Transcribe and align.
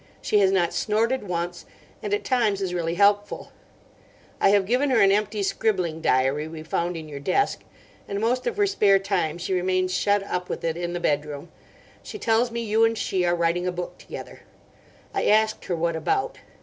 She 0.19 0.39
has 0.39 0.51
not 0.51 0.73
snorted 0.73 1.27
once, 1.27 1.63
and 2.01 2.11
at 2.11 2.23
times 2.23 2.59
is 2.59 2.73
really 2.73 2.95
helpful. 2.95 3.51
I 4.39 4.49
have 4.49 4.65
given 4.65 4.89
her 4.89 4.99
an 4.99 5.11
empty 5.11 5.43
scribbling 5.43 6.01
diary 6.01 6.47
we 6.47 6.63
found 6.63 6.97
in 6.97 7.07
your 7.07 7.19
desk, 7.19 7.63
and 8.07 8.19
most 8.19 8.47
of 8.47 8.57
her 8.57 8.65
spare 8.65 8.97
time 8.97 9.37
she 9.37 9.53
remains 9.53 9.93
shut 9.93 10.23
up 10.23 10.49
with 10.49 10.63
it 10.63 10.75
in 10.75 10.93
the 10.93 10.99
bedroom. 10.99 11.51
She 12.01 12.17
tells 12.17 12.49
me 12.49 12.61
you 12.63 12.83
and 12.83 12.97
she 12.97 13.25
are 13.25 13.35
writing 13.35 13.67
a 13.67 13.71
book 13.71 13.99
together. 13.99 14.39
I 15.13 15.25
asked 15.27 15.65
her 15.65 15.75
what 15.75 15.95
about. 15.95 16.39